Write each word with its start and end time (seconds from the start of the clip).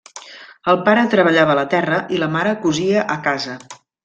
El 0.71 0.79
pare 0.87 1.03
treballava 1.11 1.57
la 1.59 1.67
terra 1.75 2.01
i 2.17 2.23
la 2.25 2.31
mare 2.39 2.55
cosia 2.65 3.05
a 3.19 3.21
casa. 3.31 3.61